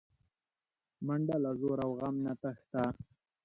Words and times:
منډه 1.05 1.35
له 1.43 1.51
ځور 1.59 1.77
او 1.85 1.91
غم 1.99 2.15
نه 2.25 2.33
تښته 2.41 2.83